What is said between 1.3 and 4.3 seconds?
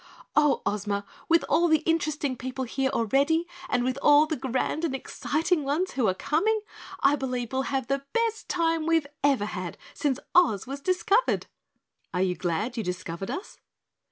all the interesting people here already and with all